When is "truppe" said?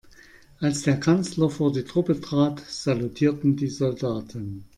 1.83-2.19